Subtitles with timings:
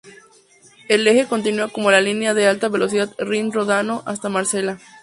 [0.89, 4.79] El eje continúa con la línea de alta velocidad Rin-Ródano hasta Marsella.